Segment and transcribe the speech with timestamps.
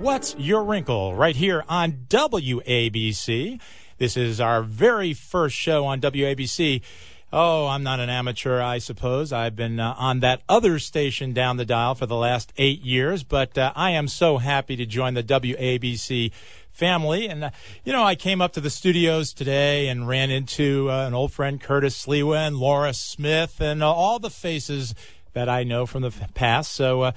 [0.00, 3.60] What's Your Wrinkle right here on WABC.
[3.98, 6.80] This is our very first show on WABC.
[7.30, 9.30] Oh, I'm not an amateur, I suppose.
[9.30, 13.24] I've been uh, on that other station down the dial for the last eight years,
[13.24, 16.32] but uh, I am so happy to join the WABC
[16.70, 17.28] family.
[17.28, 17.50] And, uh,
[17.84, 21.34] you know, I came up to the studios today and ran into uh, an old
[21.34, 24.94] friend, Curtis Sliwa and Laura Smith, and all the faces
[25.34, 26.72] that I know from the past.
[26.72, 27.12] So, uh,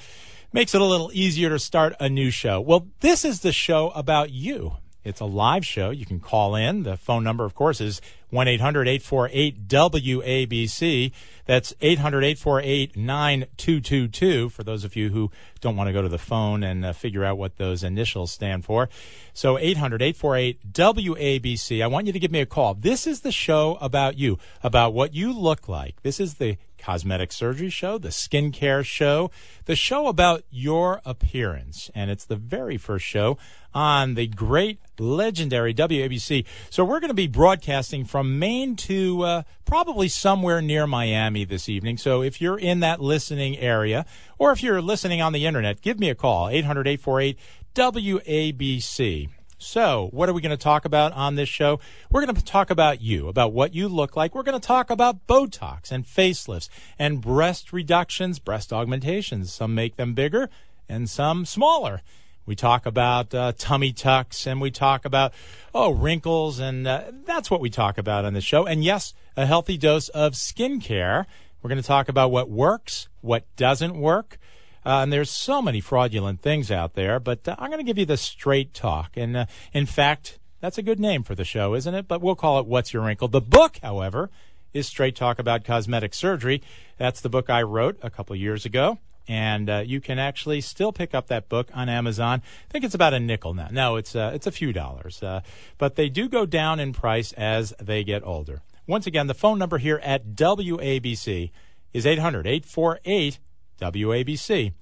[0.54, 2.62] makes it a little easier to start a new show.
[2.62, 4.78] Well, this is the show about you.
[5.04, 5.90] It's a live show.
[5.90, 6.84] You can call in.
[6.84, 8.00] The phone number, of course, is
[8.34, 11.12] 1 800 848 WABC.
[11.46, 15.30] That's 800 848 9222 for those of you who
[15.62, 18.66] don't want to go to the phone and uh, figure out what those initials stand
[18.66, 18.90] for.
[19.34, 21.84] So 800 848 WABC.
[21.84, 22.74] I want you to give me a call.
[22.74, 26.02] This is the show about you, about what you look like.
[26.02, 29.32] This is the cosmetic surgery show, the skincare show,
[29.66, 31.90] the show about your appearance.
[31.96, 33.38] And it's the very first show
[33.74, 36.46] on the great, legendary WABC.
[36.70, 41.70] So we're going to be broadcasting from Maine to uh, probably somewhere near Miami this
[41.70, 41.98] evening.
[41.98, 44.06] So if you're in that listening area,
[44.38, 47.38] or if you're listening on the internet, give me a call, 800 848
[47.76, 49.30] WABC.
[49.58, 51.80] So, what are we going to talk about on this show?
[52.12, 54.36] We're going to talk about you, about what you look like.
[54.36, 56.68] We're going to talk about Botox and facelifts
[57.00, 59.54] and breast reductions, breast augmentations.
[59.54, 60.50] Some make them bigger
[60.90, 62.02] and some smaller.
[62.46, 65.34] We talk about uh, tummy tucks and we talk about,
[65.74, 66.60] oh, wrinkles.
[66.60, 68.66] And uh, that's what we talk about on the show.
[68.66, 71.26] And yes, a healthy dose of skincare.
[71.62, 74.38] We're going to talk about what works, what doesn't work.
[74.86, 77.98] Uh, and there's so many fraudulent things out there, but uh, I'm going to give
[77.98, 79.16] you the straight talk.
[79.16, 82.08] And uh, in fact, that's a good name for the show, isn't it?
[82.08, 83.30] But we'll call it What's Your Wrinkle.
[83.30, 84.30] The book, however,
[84.74, 86.62] is Straight Talk About Cosmetic Surgery.
[86.98, 89.00] That's the book I wrote a couple years ago.
[89.28, 92.42] And uh, you can actually still pick up that book on Amazon.
[92.68, 93.70] I think it's about a nickel now.
[93.72, 95.42] No, it's uh, it's a few dollars, uh,
[95.78, 98.62] but they do go down in price as they get older.
[98.86, 101.52] Once again, the phone number here at WABC
[101.94, 103.40] is 800 848
[103.80, 104.74] WABC.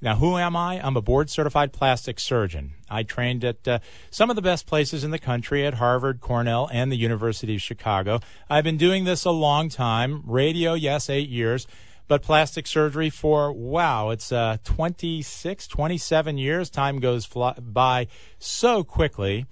[0.00, 0.80] Now, who am I?
[0.80, 2.74] I'm a board certified plastic surgeon.
[2.88, 3.78] I trained at uh,
[4.10, 7.62] some of the best places in the country at Harvard, Cornell, and the University of
[7.62, 8.20] Chicago.
[8.48, 10.22] I've been doing this a long time.
[10.24, 11.66] Radio, yes, eight years,
[12.08, 16.70] but plastic surgery for, wow, it's uh, 26, 27 years.
[16.70, 18.08] Time goes fly- by
[18.38, 19.46] so quickly.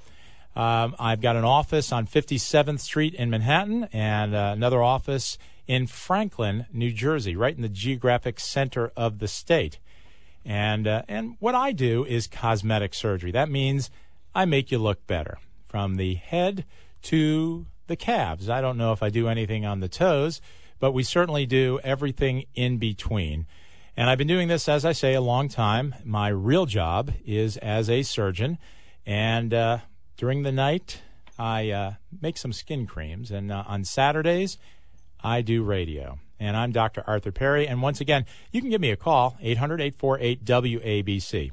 [0.56, 5.36] Um, I've got an office on 57th Street in Manhattan and uh, another office
[5.66, 9.78] in Franklin, New Jersey, right in the geographic center of the state.
[10.44, 13.32] And uh, and what I do is cosmetic surgery.
[13.32, 13.90] That means
[14.34, 16.64] I make you look better from the head
[17.02, 18.48] to the calves.
[18.48, 20.40] I don't know if I do anything on the toes,
[20.78, 23.46] but we certainly do everything in between.
[23.96, 25.94] And I've been doing this, as I say, a long time.
[26.04, 28.58] My real job is as a surgeon,
[29.06, 29.78] and uh,
[30.16, 31.00] during the night
[31.38, 34.58] I uh, make some skin creams, and uh, on Saturdays
[35.22, 37.02] I do radio and I'm Dr.
[37.06, 37.66] Arthur Perry.
[37.66, 41.52] And once again, you can give me a call, 800 848 WABC.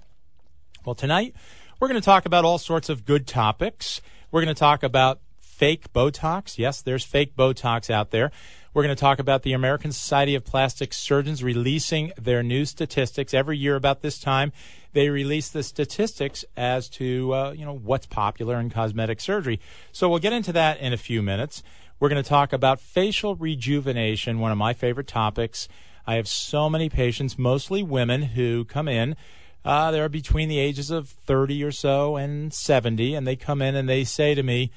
[0.85, 1.33] Well, tonight,
[1.79, 4.01] we're going to talk about all sorts of good topics.
[4.31, 6.57] We're going to talk about fake Botox.
[6.57, 8.31] Yes, there's fake Botox out there.
[8.73, 13.31] We're going to talk about the American Society of Plastic Surgeons releasing their new statistics
[13.31, 14.51] every year about this time.
[14.93, 19.59] They release the statistics as to uh, you know what's popular in cosmetic surgery.
[19.91, 21.61] So we'll get into that in a few minutes.
[21.99, 25.67] We're going to talk about facial rejuvenation, one of my favorite topics.
[26.07, 29.15] I have so many patients, mostly women, who come in.
[29.63, 33.75] Uh, they're between the ages of 30 or so and 70, and they come in
[33.75, 34.71] and they say to me,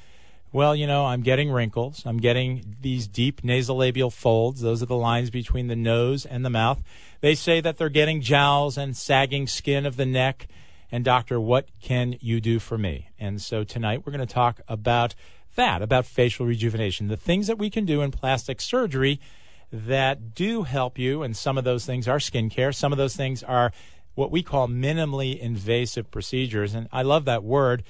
[0.57, 2.03] Well, you know, I'm getting wrinkles.
[2.07, 4.63] I'm getting these deep nasolabial folds.
[4.63, 6.83] Those are the lines between the nose and the mouth.
[7.21, 10.49] They say that they're getting jowls and sagging skin of the neck.
[10.91, 13.11] And, doctor, what can you do for me?
[13.19, 15.15] And so tonight we're going to talk about
[15.57, 19.21] that, about facial rejuvenation, the things that we can do in plastic surgery
[19.71, 21.23] that do help you.
[21.23, 23.73] And some of those things are skincare, some of those things are
[24.15, 26.75] what we call minimally invasive procedures.
[26.75, 27.83] And I love that word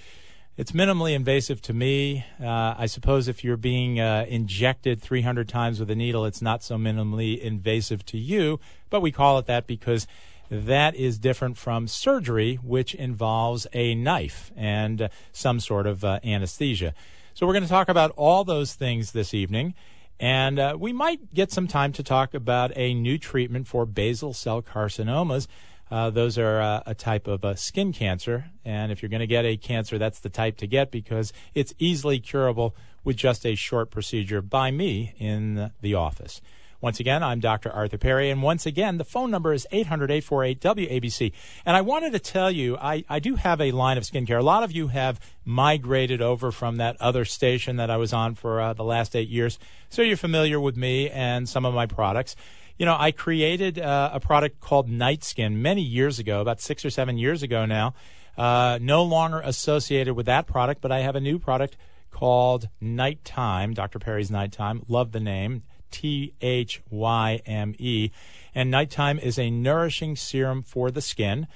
[0.56, 2.24] it's minimally invasive to me.
[2.42, 6.62] Uh, I suppose if you're being uh, injected 300 times with a needle, it's not
[6.62, 8.58] so minimally invasive to you,
[8.88, 10.06] but we call it that because
[10.50, 16.20] that is different from surgery, which involves a knife and uh, some sort of uh,
[16.24, 16.94] anesthesia.
[17.34, 19.74] So we're going to talk about all those things this evening.
[20.18, 24.32] And uh, we might get some time to talk about a new treatment for basal
[24.32, 25.46] cell carcinomas
[25.90, 28.46] uh, those are uh, a type of uh, skin cancer.
[28.64, 31.74] And if you're going to get a cancer, that's the type to get because it's
[31.78, 32.74] easily curable
[33.04, 36.40] with just a short procedure by me in the office.
[36.80, 37.70] Once again, I'm Dr.
[37.72, 41.32] Arthur Perry, and once again, the phone number is 800 848 WABC.
[41.64, 44.38] And I wanted to tell you, I, I do have a line of skincare.
[44.38, 48.34] A lot of you have migrated over from that other station that I was on
[48.34, 51.86] for uh, the last eight years, so you're familiar with me and some of my
[51.86, 52.36] products
[52.78, 56.84] you know, I created uh, a product called Night Skin many years ago, about six
[56.84, 57.94] or seven years ago now.
[58.36, 61.76] Uh, no longer associated with that product, but I have a new product
[62.10, 63.98] called Nighttime, Dr.
[63.98, 64.82] Perry's Nighttime.
[64.88, 65.62] Love the name.
[65.90, 68.10] T H Y M E.
[68.54, 71.46] And Nighttime is a nourishing serum for the skin.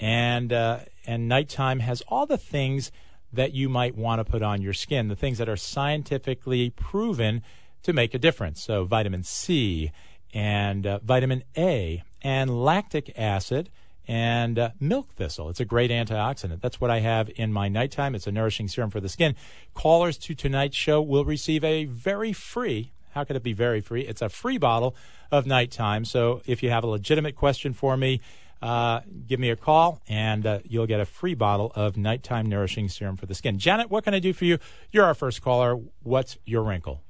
[0.00, 2.90] And, uh, and Nighttime has all the things
[3.32, 7.42] that you might want to put on your skin, the things that are scientifically proven
[7.82, 8.62] to make a difference.
[8.62, 9.90] So, vitamin C
[10.32, 13.70] and uh, vitamin A and lactic acid
[14.08, 15.48] and uh, milk thistle.
[15.48, 16.60] It's a great antioxidant.
[16.60, 18.14] That's what I have in my nighttime.
[18.14, 19.36] It's a nourishing serum for the skin.
[19.74, 24.02] Callers to tonight's show will receive a very free, how could it be very free?
[24.02, 24.96] It's a free bottle
[25.30, 26.04] of nighttime.
[26.04, 28.20] So if you have a legitimate question for me,
[28.60, 32.88] uh, give me a call and uh, you'll get a free bottle of nighttime nourishing
[32.88, 33.58] serum for the skin.
[33.58, 34.58] Janet, what can I do for you?
[34.92, 35.80] You're our first caller.
[36.02, 37.02] What's your wrinkle?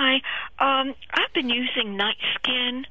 [0.00, 0.14] Hi.
[0.58, 2.86] Um, I've been using Night Skin,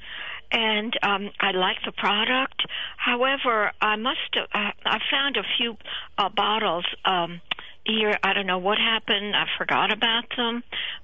[0.51, 2.67] and um, I like the product.
[2.97, 5.75] However, I must have, uh, I found a few
[6.19, 7.41] uh, bottles um,
[7.83, 8.15] here.
[8.21, 9.35] I don't know what happened.
[9.35, 10.61] I forgot about them.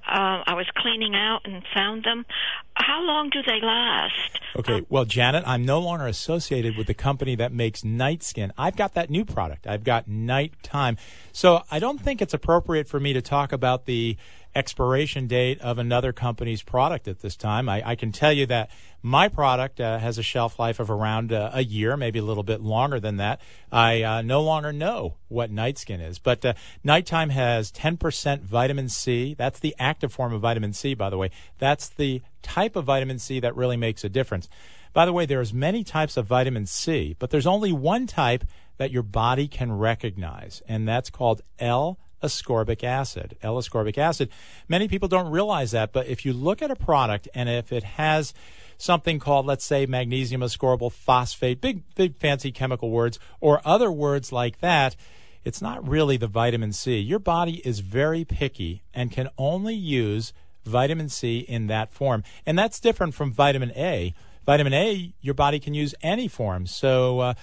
[0.08, 2.24] Uh, I was cleaning out and found them.
[2.76, 4.40] How long do they last?
[4.58, 8.54] Okay, well, Janet, I'm no longer associated with the company that makes Night Skin.
[8.60, 9.66] I've got that new product.
[9.66, 10.98] I've got Nighttime.
[11.36, 14.16] So I don't think it's appropriate for me to talk about the
[14.56, 17.68] expiration date of another company's product at this time.
[17.68, 18.72] I, I can tell you that
[19.02, 22.42] my product uh, has a shelf life of around uh, a year, maybe a little
[22.42, 23.42] bit longer than that.
[23.70, 26.54] I uh, no longer know what night skin is, but uh,
[26.86, 29.34] nighttime has 10% vitamin C.
[29.34, 31.32] That's the active form of vitamin C, by the way.
[31.58, 34.48] That's the type of vitamin C that really makes a difference.
[34.94, 38.46] By the way, there's many types of vitamin C, but there's only one type
[38.78, 43.38] that your body can recognize, and that's called L ascorbic acid.
[43.42, 44.30] L-ascorbic acid.
[44.68, 47.84] Many people don't realize that, but if you look at a product and if it
[47.84, 48.34] has
[48.78, 54.32] something called, let's say, magnesium ascorbyl phosphate, big, big fancy chemical words, or other words
[54.32, 54.96] like that,
[55.44, 56.98] it's not really the vitamin C.
[56.98, 60.34] Your body is very picky and can only use
[60.66, 62.24] vitamin C in that form.
[62.46, 64.14] And that's different from vitamin A.
[64.46, 66.66] Vitamin A, your body can use any form.
[66.66, 67.34] So, uh,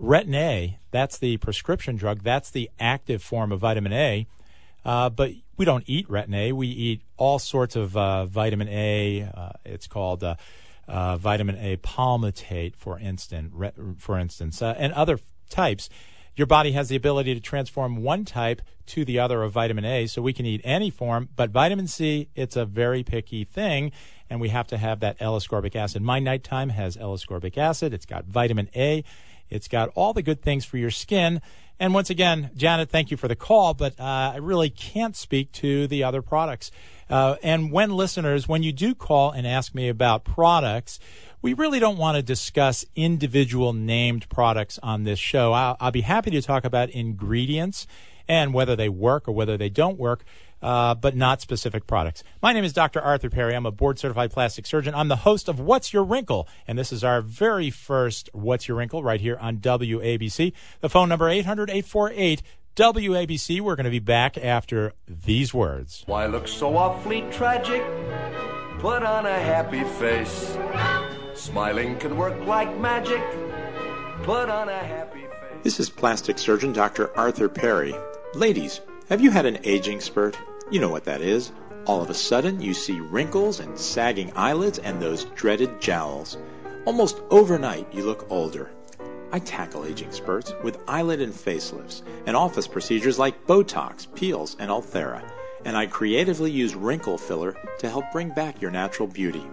[0.00, 4.26] Retin A, that's the prescription drug, that's the active form of vitamin A.
[4.84, 6.52] Uh, but we don't eat retin A.
[6.52, 9.28] We eat all sorts of uh, vitamin A.
[9.34, 10.36] Uh, it's called uh,
[10.86, 13.52] uh, vitamin A palmitate, for instance,
[13.98, 15.18] for instance, uh, and other
[15.50, 15.88] types.
[16.36, 20.06] Your body has the ability to transform one type to the other of vitamin A,
[20.06, 21.30] so we can eat any form.
[21.34, 23.90] But vitamin C, it's a very picky thing,
[24.28, 26.02] and we have to have that L-ascorbic acid.
[26.02, 27.94] My nighttime has L-ascorbic acid.
[27.94, 29.02] It's got vitamin A.
[29.50, 31.40] It's got all the good things for your skin.
[31.78, 35.52] And once again, Janet, thank you for the call, but uh, I really can't speak
[35.52, 36.70] to the other products.
[37.10, 40.98] Uh, and when listeners, when you do call and ask me about products,
[41.42, 45.52] we really don't want to discuss individual named products on this show.
[45.52, 47.86] I'll, I'll be happy to talk about ingredients
[48.26, 50.24] and whether they work or whether they don't work
[50.62, 52.22] uh, but not specific products.
[52.42, 53.00] My name is Dr.
[53.00, 53.54] Arthur Perry.
[53.54, 54.94] I'm a board certified plastic surgeon.
[54.94, 58.76] I'm the host of What's Your Wrinkle, and this is our very first What's Your
[58.76, 60.52] Wrinkle right here on WABC.
[60.80, 62.42] The phone number 800 848
[62.76, 63.60] WABC.
[63.60, 66.02] We're going to be back after these words.
[66.06, 67.82] Why look so awfully tragic?
[68.78, 70.56] Put on a happy face.
[71.34, 73.22] Smiling can work like magic.
[74.22, 75.62] Put on a happy face.
[75.62, 77.16] This is plastic surgeon Dr.
[77.16, 77.94] Arthur Perry.
[78.34, 80.36] Ladies, have you had an aging spurt?
[80.68, 81.52] You know what that is.
[81.86, 86.36] All of a sudden, you see wrinkles and sagging eyelids and those dreaded jowls.
[86.86, 88.72] Almost overnight, you look older.
[89.30, 94.72] I tackle aging spurts with eyelid and facelifts and office procedures like Botox, peels, and
[94.72, 95.22] Ulthera.
[95.64, 99.46] And I creatively use wrinkle filler to help bring back your natural beauty.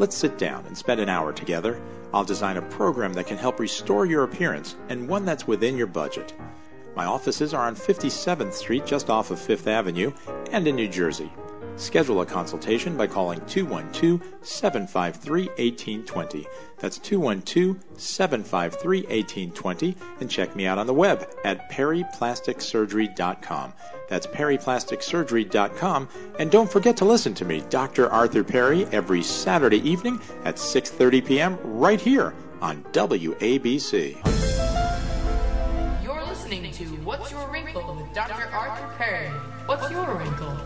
[0.00, 1.80] Let's sit down and spend an hour together.
[2.12, 5.86] I'll design a program that can help restore your appearance and one that's within your
[5.86, 6.32] budget.
[6.94, 10.12] My offices are on 57th Street, just off of Fifth Avenue,
[10.50, 11.32] and in New Jersey.
[11.76, 16.46] Schedule a consultation by calling 212 753 1820.
[16.78, 19.96] That's 212 753 1820.
[20.20, 23.72] And check me out on the web at perryplasticsurgery.com.
[24.08, 26.08] That's perryplasticsurgery.com.
[26.38, 28.10] And don't forget to listen to me, Dr.
[28.10, 31.58] Arthur Perry, every Saturday evening at 6.30 p.m.
[31.62, 34.31] right here on WABC.
[37.04, 38.48] What's Your Wrinkle with Dr.
[38.54, 39.28] Arthur Perry.
[39.66, 40.56] What's your wrinkle?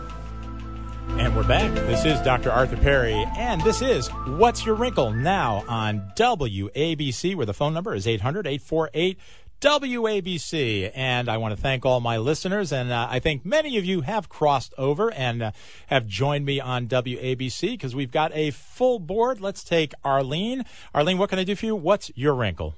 [1.19, 1.73] And we're back.
[1.73, 2.53] This is Dr.
[2.53, 7.95] Arthur Perry, and this is What's Your Wrinkle now on WABC, where the phone number
[7.95, 9.19] is 800 848
[9.63, 10.93] WABC.
[10.95, 14.03] And I want to thank all my listeners, and uh, I think many of you
[14.03, 15.53] have crossed over and uh,
[15.87, 19.41] have joined me on WABC because we've got a full board.
[19.41, 20.65] Let's take Arlene.
[20.95, 21.75] Arlene, what can I do for you?
[21.75, 22.75] What's your wrinkle?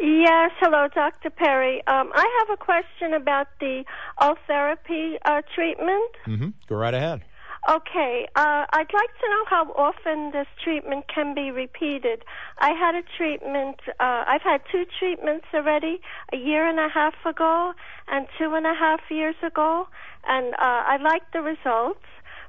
[0.00, 1.30] Yes, hello, Dr.
[1.30, 1.86] Perry.
[1.86, 3.84] Um, I have a question about the
[4.20, 6.10] Ultherapy uh, treatment.
[6.26, 6.48] Mm-hmm.
[6.68, 7.22] Go right ahead.
[7.70, 12.24] Okay, uh, I'd like to know how often this treatment can be repeated.
[12.58, 16.00] I had a treatment, uh, I've had two treatments already,
[16.32, 17.72] a year and a half ago
[18.08, 19.86] and two and a half years ago,
[20.26, 22.02] and uh, I like the results.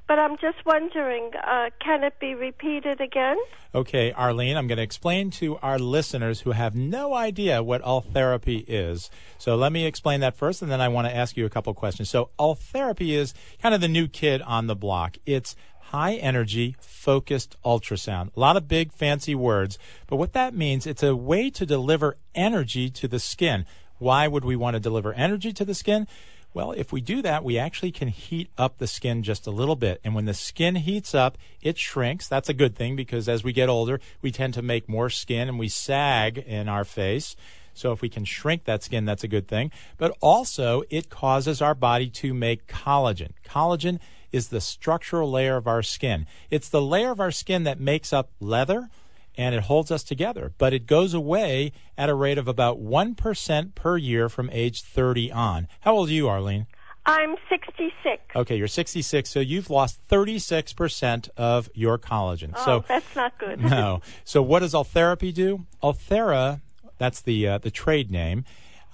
[0.06, 3.36] But I'm just wondering, uh, can it be repeated again?
[3.74, 8.64] Okay, Arlene, I'm going to explain to our listeners who have no idea what Ultherapy
[8.68, 9.10] is.
[9.38, 11.72] So let me explain that first, and then I want to ask you a couple
[11.72, 12.10] questions.
[12.10, 13.32] So Ultherapy is
[13.62, 15.16] kind of the new kid on the block.
[15.24, 18.36] It's high energy focused ultrasound.
[18.36, 22.16] A lot of big fancy words, but what that means, it's a way to deliver
[22.34, 23.64] energy to the skin.
[23.98, 26.06] Why would we want to deliver energy to the skin?
[26.54, 29.74] Well, if we do that, we actually can heat up the skin just a little
[29.74, 30.00] bit.
[30.04, 32.28] And when the skin heats up, it shrinks.
[32.28, 35.48] That's a good thing because as we get older, we tend to make more skin
[35.48, 37.34] and we sag in our face.
[37.74, 39.72] So if we can shrink that skin, that's a good thing.
[39.98, 43.32] But also, it causes our body to make collagen.
[43.44, 43.98] Collagen
[44.30, 46.26] is the structural layer of our skin.
[46.50, 48.90] It's the layer of our skin that makes up leather
[49.36, 50.52] and it holds us together.
[50.58, 55.32] But it goes away at a rate of about 1% per year from age 30
[55.32, 55.68] on.
[55.80, 56.66] How old are you, Arlene?
[57.06, 58.22] I'm 66.
[58.34, 62.52] Okay, you're 66, so you've lost 36% of your collagen.
[62.56, 63.60] Oh, so that's not good.
[63.62, 64.00] no.
[64.24, 65.66] So what does Ultherapy do?
[65.82, 66.62] Ulthera,
[66.96, 68.44] that's the uh, the trade name,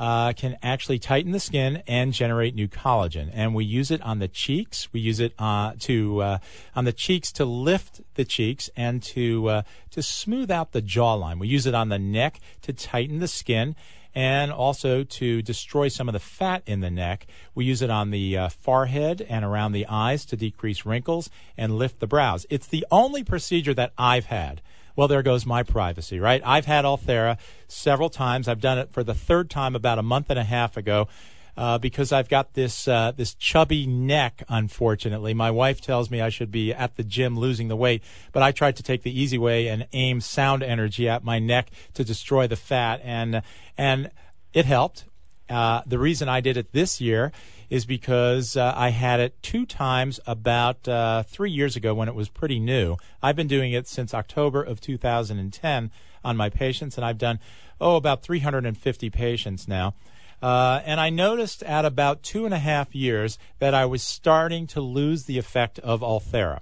[0.00, 3.30] uh, can actually tighten the skin and generate new collagen.
[3.35, 4.88] And we use it on the cheeks.
[4.95, 6.38] We use it uh, to uh,
[6.75, 11.38] on the cheeks to lift the cheeks and to uh, to smooth out the jawline.
[11.38, 13.76] We use it on the neck to tighten the skin
[14.14, 17.26] and also to destroy some of the fat in the neck.
[17.54, 21.28] We use it on the uh, forehead and around the eyes to decrease wrinkles
[21.59, 22.47] and lift the brows.
[22.49, 24.62] It's the only procedure that I've had.
[24.97, 26.42] Well, there goes my privacy, right?
[26.44, 28.49] I've had Ulthera several times.
[28.49, 31.09] I've done it for the third time about a month and a half ago.
[31.56, 34.44] Uh, because I've got this uh, this chubby neck.
[34.49, 38.42] Unfortunately, my wife tells me I should be at the gym losing the weight, but
[38.42, 42.04] I tried to take the easy way and aim sound energy at my neck to
[42.04, 43.42] destroy the fat, and
[43.76, 44.11] and
[44.54, 45.04] it helped.
[45.50, 47.32] Uh, the reason I did it this year
[47.71, 52.15] is because uh, I had it two times about uh, three years ago when it
[52.15, 52.97] was pretty new.
[53.23, 55.91] I've been doing it since October of 2010
[56.25, 57.39] on my patients, and I've done
[57.81, 59.95] oh about 350 patients now.
[60.43, 64.67] Uh, and I noticed at about two and a half years that I was starting
[64.69, 66.61] to lose the effect of Ulthera.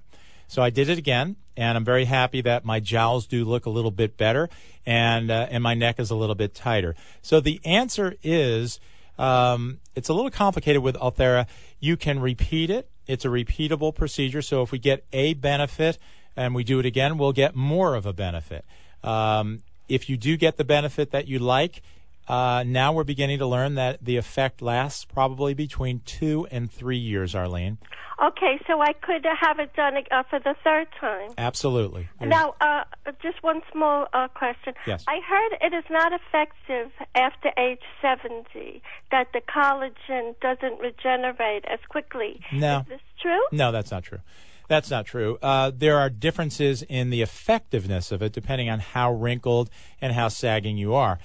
[0.49, 3.71] So I did it again, and I'm very happy that my jowls do look a
[3.71, 4.49] little bit better,
[4.87, 6.95] and uh, and my neck is a little bit tighter.
[7.23, 8.81] So the answer is,
[9.18, 11.46] um, it's a little complicated with Ulthera.
[11.80, 12.88] You can repeat it.
[13.06, 14.42] It's a repeatable procedure.
[14.42, 15.98] So if we get a benefit
[16.37, 18.64] and we do it again, we'll get more of a benefit.
[19.02, 21.82] Um, if you do get the benefit that you like,
[22.28, 26.99] uh, now we're beginning to learn that the effect lasts probably between two and three
[26.99, 27.78] years, Arlene.
[28.20, 31.30] Okay, so I could uh, have it done uh, for the third time.
[31.38, 32.08] Absolutely.
[32.20, 32.82] Now, uh,
[33.23, 34.75] just one small uh, question.
[34.88, 35.04] Yes.
[35.06, 38.82] I heard it is not effective after age 70,
[39.12, 42.40] that the collagen doesn't regenerate as quickly.
[42.52, 42.80] No.
[42.80, 43.40] Is this true?
[43.52, 44.20] No, that's not true.
[44.66, 45.38] That's not true.
[45.40, 49.70] Uh, there are differences in the effectiveness of it depending on how wrinkled
[50.00, 51.18] and how sagging you are.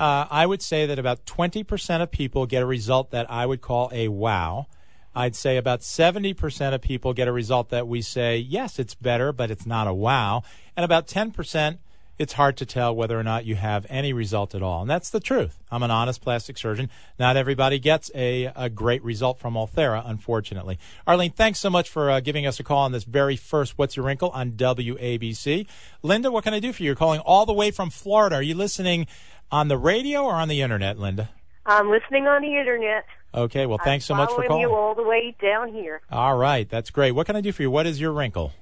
[0.00, 3.60] Uh, I would say that about 20% of people get a result that I would
[3.60, 4.66] call a wow.
[5.14, 9.30] I'd say about 70% of people get a result that we say, yes, it's better,
[9.30, 10.42] but it's not a wow.
[10.74, 11.80] And about 10%,
[12.18, 14.80] it's hard to tell whether or not you have any result at all.
[14.80, 15.58] And that's the truth.
[15.70, 16.88] I'm an honest plastic surgeon.
[17.18, 20.78] Not everybody gets a, a great result from Ulthera, unfortunately.
[21.06, 23.96] Arlene, thanks so much for uh, giving us a call on this very first What's
[23.96, 25.66] Your Wrinkle on WABC.
[26.02, 26.86] Linda, what can I do for you?
[26.86, 28.36] You're calling all the way from Florida.
[28.36, 29.06] Are you listening
[29.50, 31.30] on the radio or on the internet, Linda?
[31.66, 33.04] I'm listening on the internet.
[33.34, 34.62] Okay, well, thanks I'm so much for calling.
[34.62, 36.00] you all the way down here.
[36.10, 37.12] All right, that's great.
[37.12, 37.70] What can I do for you?
[37.70, 38.52] What is your wrinkle?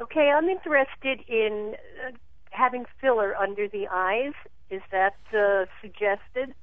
[0.00, 1.76] Okay, I'm interested in
[2.06, 2.10] uh,
[2.50, 4.32] having filler under the eyes.
[4.70, 6.54] Is that uh, suggested?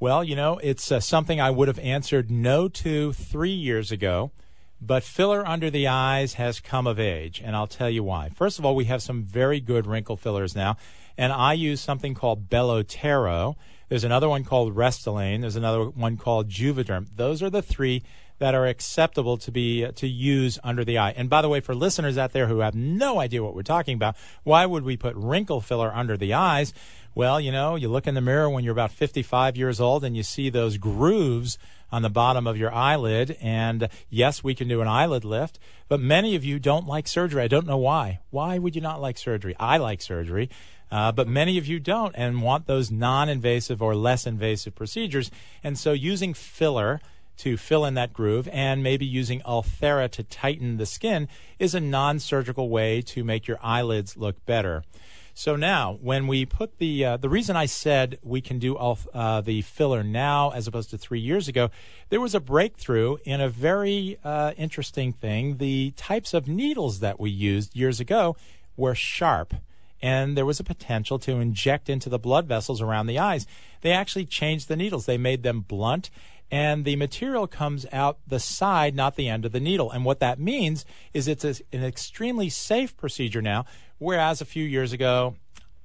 [0.00, 4.32] Well, you know, it's uh, something I would have answered no to three years ago,
[4.80, 8.28] but filler under the eyes has come of age, and I'll tell you why.
[8.30, 10.76] First of all, we have some very good wrinkle fillers now,
[11.16, 13.56] and I use something called Bellotero.
[13.88, 15.40] There's another one called Restylane.
[15.42, 17.08] There's another one called Juvederm.
[17.14, 18.02] Those are the three
[18.38, 21.14] that are acceptable to be uh, to use under the eye.
[21.16, 23.94] And by the way, for listeners out there who have no idea what we're talking
[23.94, 26.74] about, why would we put wrinkle filler under the eyes?
[27.14, 30.16] Well, you know, you look in the mirror when you're about 55 years old and
[30.16, 31.56] you see those grooves
[31.92, 33.36] on the bottom of your eyelid.
[33.40, 37.42] And yes, we can do an eyelid lift, but many of you don't like surgery.
[37.42, 38.20] I don't know why.
[38.30, 39.54] Why would you not like surgery?
[39.60, 40.48] I like surgery.
[40.92, 45.30] Uh, but many of you don't and want those non invasive or less invasive procedures.
[45.64, 47.00] And so using filler
[47.38, 51.80] to fill in that groove and maybe using Ulthera to tighten the skin is a
[51.80, 54.84] non surgical way to make your eyelids look better.
[55.32, 59.40] So now, when we put the uh, the reason I said we can do uh,
[59.40, 61.70] the filler now as opposed to three years ago,
[62.10, 65.56] there was a breakthrough in a very uh, interesting thing.
[65.56, 68.36] The types of needles that we used years ago
[68.76, 69.54] were sharp
[70.02, 73.46] and there was a potential to inject into the blood vessels around the eyes.
[73.82, 75.06] They actually changed the needles.
[75.06, 76.10] They made them blunt
[76.52, 79.90] and the material comes out the side, not the end of the needle.
[79.90, 83.64] And what that means is it's a, an extremely safe procedure now,
[83.96, 85.34] whereas a few years ago,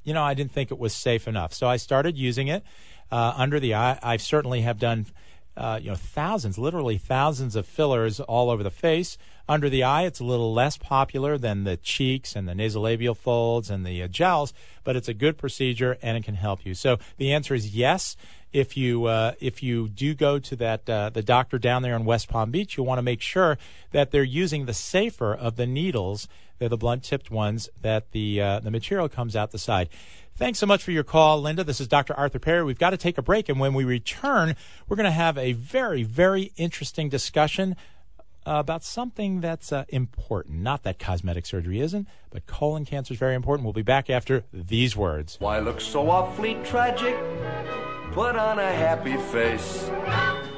[0.04, 1.54] you know, I didn't think it was safe enough.
[1.54, 2.64] So I started using it
[3.10, 3.98] uh, under the eye.
[4.04, 5.06] I certainly have done,
[5.58, 9.18] uh, you know, thousands, literally thousands of fillers all over the face.
[9.50, 13.70] Under the eye, it's a little less popular than the cheeks and the nasolabial folds
[13.70, 16.74] and the uh, jowls, but it's a good procedure and it can help you.
[16.74, 18.16] So the answer is yes.
[18.54, 22.06] If you uh, if you do go to that uh, the doctor down there in
[22.06, 23.58] West Palm Beach, you want to make sure
[23.92, 26.30] that they're using the safer of the needles.
[26.58, 29.90] They're the blunt tipped ones that the uh, the material comes out the side.
[30.38, 31.64] Thanks so much for your call, Linda.
[31.64, 32.14] This is Dr.
[32.14, 32.64] Arthur Perry.
[32.64, 34.56] We've got to take a break, and when we return,
[34.88, 37.76] we're going to have a very, very interesting discussion
[38.46, 40.60] uh, about something that's uh, important.
[40.60, 43.66] Not that cosmetic surgery isn't, but colon cancer is very important.
[43.66, 45.38] We'll be back after these words.
[45.40, 47.16] Why look so awfully tragic?
[48.12, 49.90] Put on a happy face.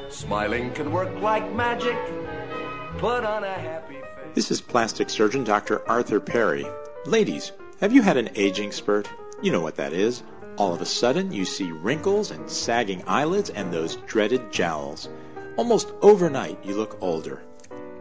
[0.10, 1.96] Smiling can work like magic.
[2.98, 4.34] Put on a happy face.
[4.34, 5.88] This is plastic surgeon Dr.
[5.88, 6.66] Arthur Perry.
[7.06, 9.08] Ladies, have you had an aging spurt?
[9.42, 10.24] You know what that is.
[10.58, 15.08] All of a sudden, you see wrinkles and sagging eyelids and those dreaded jowls.
[15.56, 17.44] Almost overnight, you look older.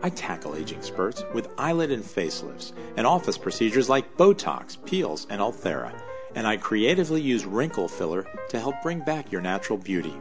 [0.03, 5.41] I tackle aging spurts with eyelid and facelifts and office procedures like Botox, peels, and
[5.41, 5.93] Ulthera.
[6.35, 10.15] And I creatively use wrinkle filler to help bring back your natural beauty.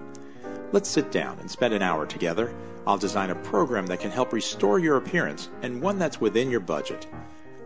[0.71, 2.53] Let's sit down and spend an hour together.
[2.85, 6.59] I'll design a program that can help restore your appearance and one that's within your
[6.59, 7.07] budget.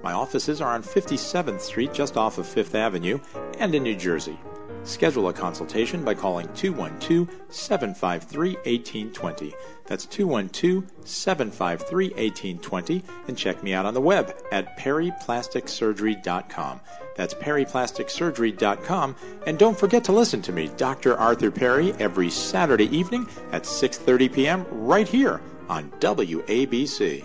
[0.04, 3.20] My offices are on 57th Street, just off of Fifth Avenue,
[3.60, 4.38] and in New Jersey.
[4.84, 9.54] Schedule a consultation by calling 212 753 1820.
[9.86, 16.82] That's 212 753 1820 and check me out on the web at perryplasticsurgery.com.
[17.16, 21.16] That's perryplasticsurgery.com and don't forget to listen to me, Dr.
[21.16, 24.66] Arthur Perry, every Saturday evening at 6:30 p.m.
[24.72, 27.24] right here on WABC.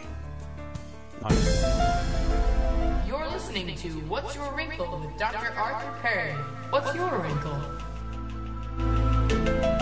[4.09, 5.53] What's Your Wrinkle with Dr.
[5.59, 6.33] Arthur Perry.
[6.71, 7.61] What's your wrinkle?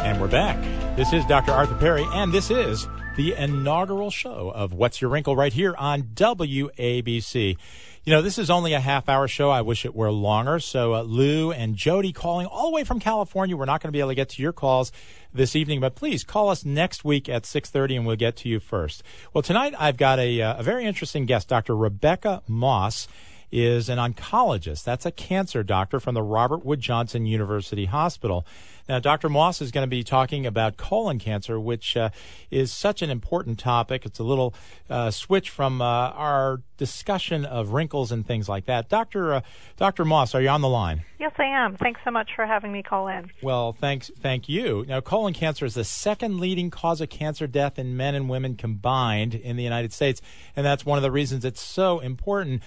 [0.03, 0.57] And we're back.
[0.97, 1.53] This is Dr.
[1.53, 6.05] Arthur Perry, and this is the inaugural show of What's Your Wrinkle right here on
[6.05, 7.59] WABC.
[8.05, 9.51] You know, this is only a half hour show.
[9.51, 10.59] I wish it were longer.
[10.59, 13.59] So, uh, Lou and Jody calling all the way from California.
[13.59, 14.91] We're not going to be able to get to your calls
[15.35, 18.59] this evening, but please call us next week at 6:30 and we'll get to you
[18.59, 19.03] first.
[19.35, 21.77] Well, tonight I've got a, uh, a very interesting guest, Dr.
[21.77, 23.07] Rebecca Moss
[23.55, 24.83] is an oncologist.
[24.83, 28.45] That's a cancer doctor from the Robert Wood Johnson University Hospital.
[28.89, 29.29] Now, Dr.
[29.29, 32.11] Moss is going to be talking about colon cancer, which uh,
[32.51, 34.05] is such an important topic.
[34.05, 34.55] It's a little
[34.91, 38.89] uh, switch from uh, our discussion of wrinkles and things like that.
[38.89, 39.35] Dr.
[39.35, 39.41] Uh,
[39.77, 40.05] Dr.
[40.05, 41.03] Moss, are you on the line?
[41.19, 41.77] Yes, I am.
[41.77, 43.31] Thanks so much for having me call in.
[43.41, 44.85] Well, thanks, thank you.
[44.87, 48.57] Now, colon cancer is the second leading cause of cancer death in men and women
[48.57, 50.21] combined in the United States,
[50.57, 52.63] and that's one of the reasons it's so important.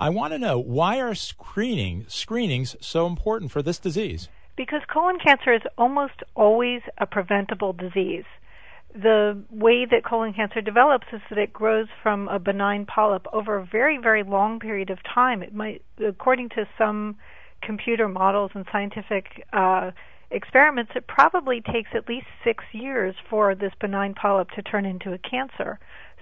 [0.00, 4.30] I want to know why are screening screenings so important for this disease?
[4.56, 8.24] Because colon cancer is almost always a preventable disease.
[8.94, 13.58] The way that colon cancer develops is that it grows from a benign polyp over
[13.58, 15.42] a very, very long period of time.
[15.42, 17.16] It might, according to some
[17.60, 19.90] computer models and scientific uh,
[20.30, 25.12] experiments, it probably takes at least six years for this benign polyp to turn into
[25.12, 25.78] a cancer.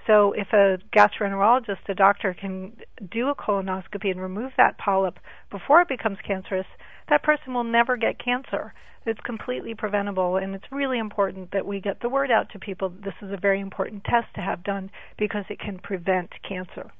[0.09, 2.73] So if a gastroenterologist, a doctor, can
[3.11, 5.19] do a colonoscopy and remove that polyp
[5.51, 6.67] before it becomes cancerous,
[7.11, 8.73] that person will never get cancer.
[9.05, 12.89] It's completely preventable, and it's really important that we get the word out to people.
[12.89, 16.91] This is a very important test to have done because it can prevent cancer.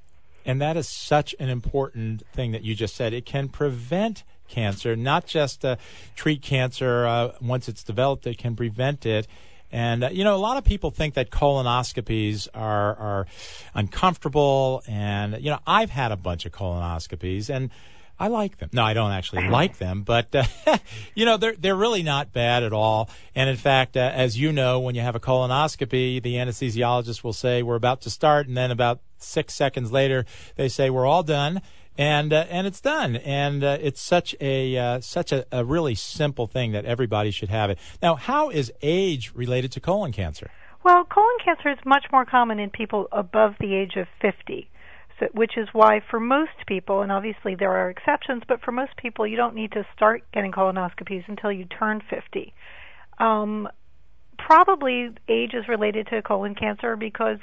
[0.45, 3.15] And that is such an important thing that you just said.
[3.15, 5.77] It can prevent cancer, not just uh,
[6.15, 9.27] treat cancer uh, once it's developed, it can prevent it.
[9.71, 13.27] And uh, you know, a lot of people think that colonoscopies are are
[13.75, 17.71] uncomfortable, and you know, I've had a bunch of colonoscopies, and
[18.19, 18.71] I like them.
[18.73, 20.45] No, I don't actually like them, but uh,
[21.15, 23.11] you know, they're they're really not bad at all.
[23.35, 27.33] And in fact, uh, as you know, when you have a colonoscopy, the anesthesiologist will
[27.33, 30.25] say we're about to start, and then about six seconds later,
[30.57, 31.61] they say we're all done
[31.99, 33.17] and uh, and it's done.
[33.17, 37.51] And uh, it's such a uh, such a, a, really simple thing that everybody should
[37.51, 37.79] have it.
[38.01, 40.51] Now, how is age related to colon cancer?
[40.85, 44.71] Well, colon cancer is much more common in people above the age of 50.
[45.19, 48.97] So, which is why for most people, and obviously there are exceptions, but for most
[48.97, 52.55] people, you don't need to start getting colonoscopies until you turn 50.
[53.19, 53.69] Um,
[54.39, 57.39] probably age is related to colon cancer because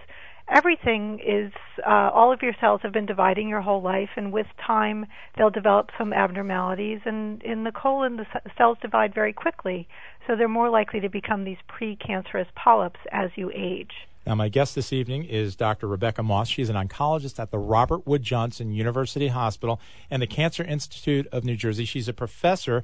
[0.47, 1.51] everything is
[1.85, 5.05] uh, all of your cells have been dividing your whole life and with time
[5.37, 8.25] they'll develop some abnormalities and in the colon the
[8.57, 9.87] cells divide very quickly
[10.27, 13.91] so they're more likely to become these precancerous polyps as you age
[14.27, 15.87] now, my guest this evening is Dr.
[15.87, 16.47] Rebecca Moss.
[16.47, 19.79] She's an oncologist at the Robert Wood Johnson University Hospital
[20.09, 21.85] and the Cancer Institute of New Jersey.
[21.85, 22.83] She's a professor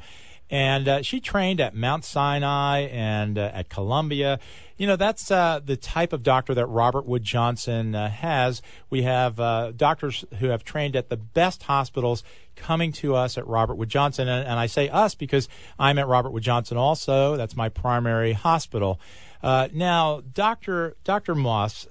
[0.52, 4.38] and uh, she trained at Mount Sinai and uh, at Columbia.
[4.76, 8.62] You know, that's uh, the type of doctor that Robert Wood Johnson uh, has.
[8.90, 12.24] We have uh, doctors who have trained at the best hospitals
[12.58, 14.28] coming to us at Robert Wood Johnson.
[14.28, 15.48] And, and, I say us because
[15.80, 17.38] I'm at Robert Wood Johnson also.
[17.38, 19.00] That's my primary hospital.
[19.42, 20.96] Now, Dr.
[21.06, 21.34] Dr.
[21.34, 21.88] Moss,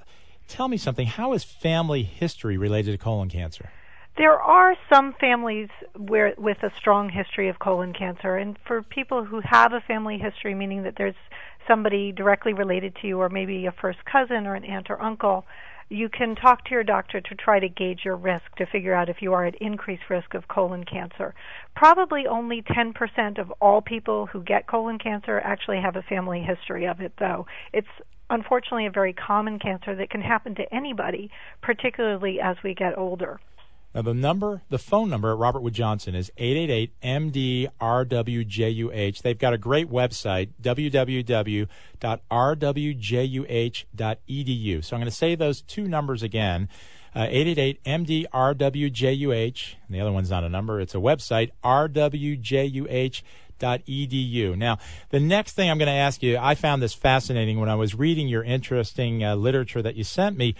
[0.49, 1.07] tell me something.
[1.07, 3.70] How is family history related to colon cancer?
[4.21, 9.25] There are some families where with a strong history of colon cancer, and for people
[9.25, 11.15] who have a family history, meaning that there's
[11.67, 15.47] somebody directly related to you, or maybe a first cousin or an aunt or uncle,
[15.89, 19.09] you can talk to your doctor to try to gauge your risk to figure out
[19.09, 21.35] if you are at increased risk of colon cancer.
[21.75, 26.87] Probably only 10% of all people who get colon cancer actually have a family history
[26.87, 27.47] of it, though.
[27.73, 27.89] It's
[28.29, 31.31] unfortunately a very common cancer that can happen to anybody,
[31.63, 33.41] particularly as we get older.
[33.94, 39.22] Now, the number, the phone number at Robert Wood Johnson is 888-MD-RWJUH.
[39.22, 41.64] They've got a great website, www.rwjuh.edu.
[44.85, 46.68] So I'm going to say those two numbers again.
[47.12, 49.74] Uh, 888-MD-RWJUH.
[49.88, 53.24] And the other one's not a number, it's a website, rwjuh.edu.
[54.57, 57.74] Now, the next thing I'm going to ask you, I found this fascinating when I
[57.74, 60.55] was reading your interesting uh, literature that you sent me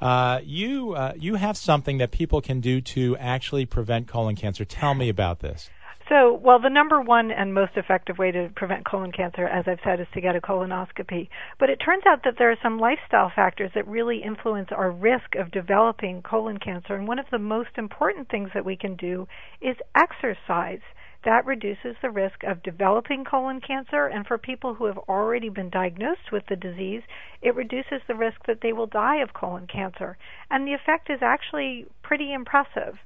[0.00, 4.64] uh, you uh, you have something that people can do to actually prevent colon cancer.
[4.64, 5.70] Tell me about this.
[6.10, 9.78] So, well, the number one and most effective way to prevent colon cancer, as I've
[9.84, 11.28] said, is to get a colonoscopy.
[11.60, 15.36] But it turns out that there are some lifestyle factors that really influence our risk
[15.38, 16.96] of developing colon cancer.
[16.96, 19.28] And one of the most important things that we can do
[19.60, 20.80] is exercise.
[21.22, 25.68] That reduces the risk of developing colon cancer, and for people who have already been
[25.68, 27.02] diagnosed with the disease,
[27.42, 30.16] it reduces the risk that they will die of colon cancer.
[30.50, 32.98] And the effect is actually pretty impressive.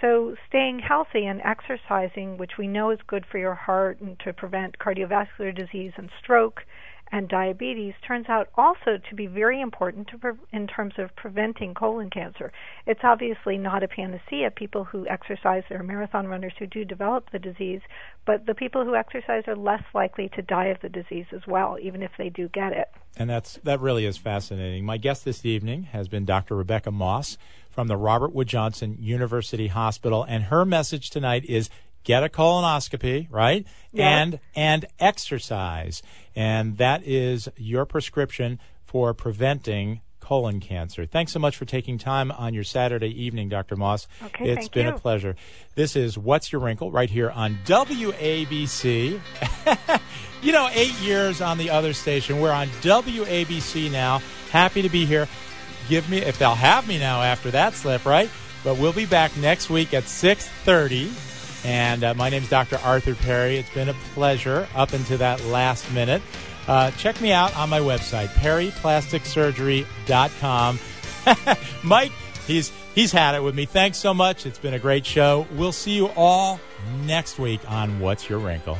[0.00, 4.32] So, staying healthy and exercising, which we know is good for your heart and to
[4.32, 6.64] prevent cardiovascular disease and stroke,
[7.12, 11.74] and diabetes turns out also to be very important to pre- in terms of preventing
[11.74, 12.52] colon cancer.
[12.86, 14.50] It's obviously not a panacea.
[14.50, 17.80] People who exercise, there are marathon runners who do develop the disease,
[18.24, 21.78] but the people who exercise are less likely to die of the disease as well,
[21.80, 22.88] even if they do get it.
[23.16, 24.84] And that's that really is fascinating.
[24.84, 26.56] My guest this evening has been Dr.
[26.56, 27.38] Rebecca Moss
[27.70, 30.24] from the Robert Wood Johnson University Hospital.
[30.24, 31.70] And her message tonight is
[32.06, 33.66] get a colonoscopy, right?
[33.92, 34.18] Yeah.
[34.22, 36.02] And and exercise.
[36.34, 41.04] And that is your prescription for preventing colon cancer.
[41.06, 43.76] Thanks so much for taking time on your Saturday evening, Dr.
[43.76, 44.08] Moss.
[44.24, 44.94] Okay, It's been you.
[44.94, 45.36] a pleasure.
[45.76, 49.20] This is What's Your Wrinkle right here on WABC.
[50.42, 52.40] you know, eight years on the other station.
[52.40, 54.20] We're on WABC now.
[54.50, 55.28] Happy to be here.
[55.88, 58.28] Give me if they'll have me now after that slip, right?
[58.64, 61.12] But we'll be back next week at six thirty.
[61.66, 62.78] And uh, my is Dr.
[62.84, 63.56] Arthur Perry.
[63.56, 66.22] It's been a pleasure up into that last minute.
[66.68, 70.78] Uh, check me out on my website, perryplasticsurgery.com.
[71.82, 72.12] Mike,
[72.46, 73.66] he's he's had it with me.
[73.66, 74.46] Thanks so much.
[74.46, 75.44] It's been a great show.
[75.54, 76.60] We'll see you all
[77.04, 78.78] next week on What's Your Wrinkle.